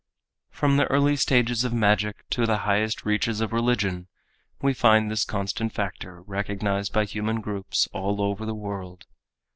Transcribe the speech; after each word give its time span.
From 0.49 0.77
the 0.77 0.87
early 0.87 1.15
stages 1.15 1.63
of 1.63 1.73
magic 1.73 2.27
to 2.31 2.47
the 2.47 2.57
highest 2.65 3.05
reaches 3.05 3.39
of 3.39 3.53
religion 3.53 4.07
we 4.59 4.73
find 4.73 5.11
this 5.11 5.23
constant 5.23 5.73
factor 5.73 6.23
recognized 6.23 6.91
by 6.91 7.05
human 7.05 7.39
groups 7.39 7.87
all 7.93 8.19
over 8.19 8.43
the 8.43 8.55
world. 8.55 9.05